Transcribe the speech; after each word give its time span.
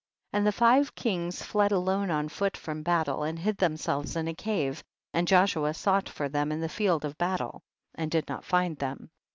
24. 0.31 0.39
And 0.39 0.47
the 0.47 0.51
five 0.51 0.95
kings 0.95 1.43
fled 1.43 1.71
alone 1.71 2.09
on 2.09 2.27
fool 2.27 2.49
from 2.55 2.81
battle, 2.81 3.21
and 3.21 3.37
hid 3.37 3.57
them 3.57 3.77
selves 3.77 4.15
in 4.15 4.27
a 4.27 4.33
cave, 4.33 4.83
and 5.13 5.27
Joshua 5.27 5.75
sought 5.75 6.09
for 6.09 6.27
them 6.27 6.51
in 6.51 6.59
the 6.59 6.67
field 6.69 7.05
of 7.05 7.19
battle, 7.19 7.61
and 7.93 8.09
did 8.09 8.27
not 8.27 8.43
find 8.43 8.77
them. 8.77 9.11